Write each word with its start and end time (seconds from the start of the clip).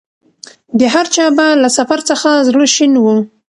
د 0.79 0.81
هرچا 0.93 1.25
به 1.37 1.45
له 1.63 1.69
سفر 1.77 1.99
څخه 2.09 2.29
زړه 2.47 2.65
شین 2.75 2.93
وو 2.99 3.17